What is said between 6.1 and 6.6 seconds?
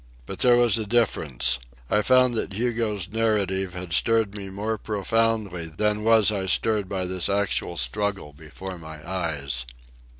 I